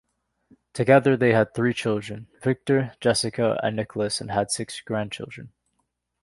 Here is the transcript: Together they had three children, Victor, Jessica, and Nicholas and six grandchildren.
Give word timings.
Together 0.73 1.15
they 1.15 1.31
had 1.31 1.53
three 1.53 1.75
children, 1.75 2.25
Victor, 2.41 2.95
Jessica, 2.99 3.59
and 3.61 3.75
Nicholas 3.75 4.19
and 4.19 4.31
six 4.49 4.81
grandchildren. 4.81 5.51